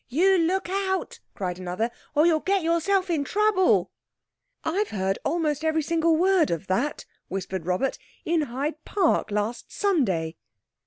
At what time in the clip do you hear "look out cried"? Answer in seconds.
0.39-1.59